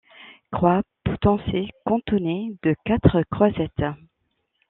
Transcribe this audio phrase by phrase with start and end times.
[0.51, 3.85] Croix potencée cantonnée de quatre croisettes.